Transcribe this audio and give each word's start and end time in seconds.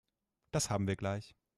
Das 0.51 0.71
haben 0.71 0.87
wir 0.87 0.95
gleich. 0.95 1.35